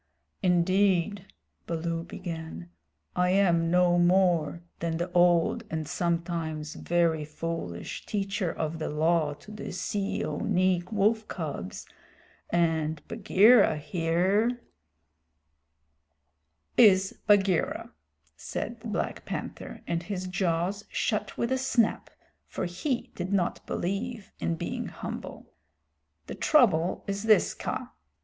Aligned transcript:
"Indeed," 0.41 1.31
Baloo 1.67 2.01
began, 2.01 2.71
"I 3.15 3.29
am 3.29 3.69
no 3.69 3.99
more 3.99 4.63
than 4.79 4.97
the 4.97 5.11
old 5.11 5.63
and 5.69 5.87
sometimes 5.87 6.73
very 6.73 7.23
foolish 7.23 8.07
Teacher 8.07 8.51
of 8.51 8.79
the 8.79 8.89
Law 8.89 9.35
to 9.35 9.51
the 9.51 9.71
Seeonee 9.71 10.81
wolf 10.91 11.27
cubs, 11.27 11.85
and 12.49 13.07
Bagheera 13.07 13.77
here" 13.77 14.63
"Is 16.93 17.19
Bagheera," 17.27 17.91
said 18.35 18.79
the 18.79 18.87
Black 18.87 19.23
Panther, 19.25 19.81
and 19.85 20.01
his 20.01 20.25
jaws 20.25 20.83
shut 20.89 21.37
with 21.37 21.51
a 21.51 21.59
snap, 21.59 22.09
for 22.47 22.65
he 22.65 23.11
did 23.13 23.31
not 23.31 23.63
believe 23.67 24.31
in 24.39 24.55
being 24.55 24.87
humble. 24.87 25.53
"The 26.25 26.33
trouble 26.33 27.03
is 27.05 27.21
this, 27.25 27.53
Kaa. 27.53 27.91